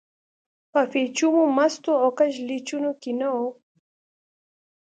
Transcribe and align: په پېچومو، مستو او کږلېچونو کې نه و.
په 0.71 0.81
پېچومو، 0.91 1.43
مستو 1.57 1.91
او 2.03 2.09
کږلېچونو 2.19 2.91
کې 3.01 3.11
نه 3.19 3.29
و. 3.35 3.37